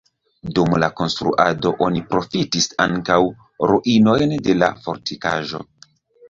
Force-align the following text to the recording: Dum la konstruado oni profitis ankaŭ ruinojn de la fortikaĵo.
Dum 0.59 0.71
la 0.83 0.87
konstruado 1.01 1.71
oni 1.87 2.01
profitis 2.13 2.69
ankaŭ 2.87 3.19
ruinojn 3.73 4.35
de 4.49 4.57
la 4.63 4.71
fortikaĵo. 4.87 5.63